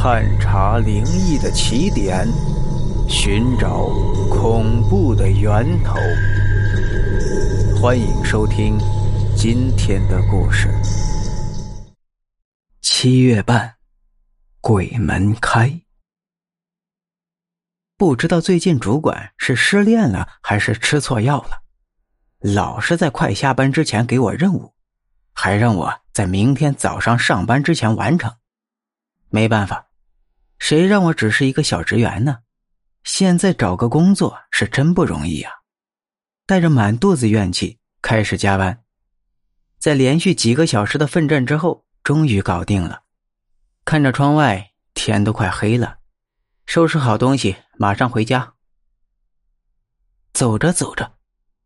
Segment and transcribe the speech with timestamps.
[0.00, 2.24] 探查灵异的起点，
[3.08, 3.88] 寻找
[4.30, 5.96] 恐怖的源头。
[7.82, 8.78] 欢迎收听
[9.36, 10.68] 今天的故事。
[12.80, 13.74] 七月半，
[14.60, 15.80] 鬼门开。
[17.96, 21.64] 不知道最近主管是失恋了还是吃错药了，
[22.38, 24.72] 老是在快下班之前给我任务，
[25.32, 28.32] 还让我在明天早上上班之前完成。
[29.30, 29.86] 没办法。
[30.58, 32.38] 谁让我只是一个小职员呢？
[33.04, 35.50] 现在找个工作是真不容易呀！
[36.46, 38.82] 带着满肚子怨气开始加班，
[39.78, 43.04] 在连续几个小时的奋战之后，终于搞定了。
[43.84, 45.98] 看着窗外，天都快黑了，
[46.66, 48.54] 收拾好东西，马上回家。
[50.34, 51.14] 走着走着，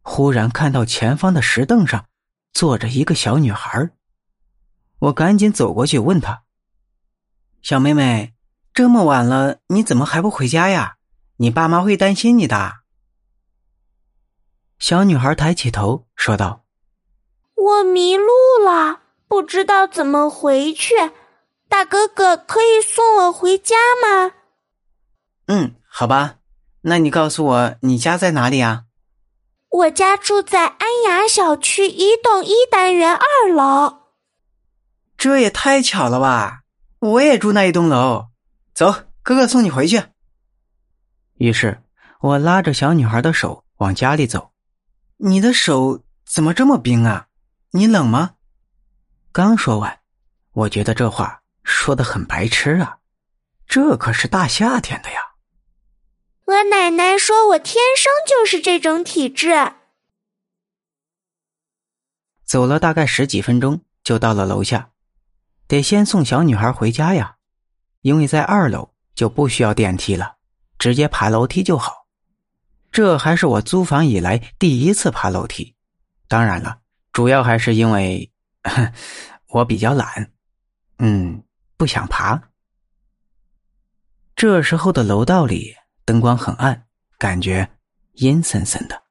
[0.00, 2.06] 忽然看到前方的石凳上
[2.52, 3.90] 坐着一个小女孩，
[5.00, 6.44] 我赶紧走过去问她
[7.60, 8.32] ：“小妹妹。”
[8.76, 10.96] 这么晚了，你怎么还不回家呀？
[11.38, 12.74] 你爸妈会担心你的。
[14.78, 16.66] 小女孩抬起头说道
[17.56, 18.26] ：“我迷路
[18.62, 20.94] 了，不知道怎么回去。
[21.70, 24.34] 大哥哥，可以送我回家吗
[25.48, 26.34] ？”“嗯，好吧。
[26.82, 28.82] 那你告诉我，你家在哪里啊
[29.72, 34.00] ？”“我家住在安雅小区一栋一单元二楼。
[35.16, 36.60] ”“这也太巧了吧！
[37.00, 38.26] 我也住那一栋楼。”
[38.76, 40.02] 走，哥哥送你回去。
[41.36, 41.82] 于是，
[42.20, 44.52] 我拉着小女孩的手往家里走。
[45.16, 47.28] 你的手怎么这么冰啊？
[47.70, 48.34] 你冷吗？
[49.32, 50.00] 刚说完，
[50.52, 52.98] 我觉得这话说的很白痴啊！
[53.66, 55.20] 这可是大夏天的呀。
[56.44, 59.72] 我奶奶说我天生就是这种体质。
[62.44, 64.90] 走了大概十几分钟，就到了楼下，
[65.66, 67.35] 得先送小女孩回家呀。
[68.06, 70.36] 因为在二楼就不需要电梯了，
[70.78, 72.06] 直接爬楼梯就好。
[72.92, 75.74] 这还是我租房以来第一次爬楼梯，
[76.28, 76.78] 当然了，
[77.12, 78.30] 主要还是因为
[79.50, 80.30] 我比较懒，
[80.98, 81.42] 嗯，
[81.76, 82.40] 不想爬。
[84.36, 85.74] 这时候的楼道里
[86.04, 86.86] 灯光很暗，
[87.18, 87.68] 感觉
[88.12, 89.02] 阴森森的。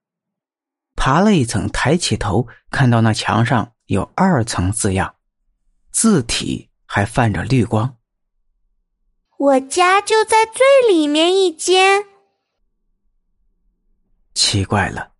[0.95, 5.15] 爬了一层，抬起头看到那墙上有二层字样，
[5.91, 7.97] 字体还泛着绿光。
[9.45, 12.03] 我家就在最里面一间。
[14.33, 15.11] 奇怪了，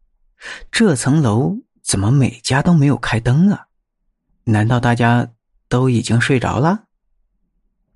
[0.72, 3.68] 这层楼怎么每家都没有开灯啊？
[4.46, 5.32] 难道大家
[5.68, 6.86] 都已经睡着了？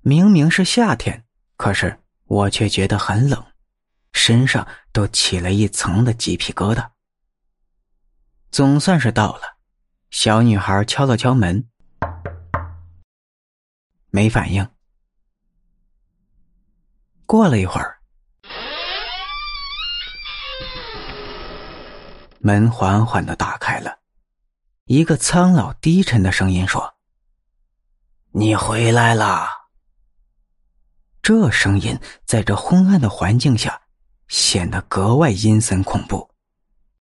[0.02, 1.24] 明明是夏天，
[1.56, 3.44] 可是我却觉得很冷，
[4.12, 6.90] 身上都起了一层的鸡皮疙瘩。
[8.52, 9.56] 总算是到了，
[10.10, 11.68] 小女孩敲了敲门，
[14.10, 14.64] 没反应。
[17.30, 17.96] 过了一会儿，
[22.40, 24.00] 门缓缓的打开了，
[24.86, 26.92] 一个苍老低沉的声音说
[28.34, 29.48] ：“你回来啦。”
[31.22, 33.80] 这声音在这昏暗的环境下
[34.26, 36.29] 显得格外阴森恐怖。